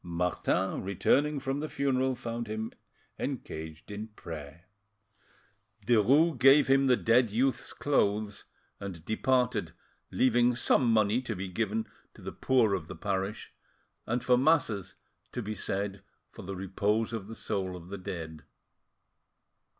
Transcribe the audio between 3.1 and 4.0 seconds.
engaged